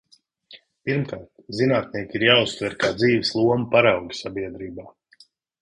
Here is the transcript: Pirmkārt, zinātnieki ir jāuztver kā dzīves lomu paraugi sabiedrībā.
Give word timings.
Pirmkārt, 0.89 1.27
zinātnieki 1.59 2.19
ir 2.21 2.25
jāuztver 2.29 2.77
kā 2.85 2.91
dzīves 3.03 3.35
lomu 3.41 3.71
paraugi 3.77 4.21
sabiedrībā. 4.25 4.91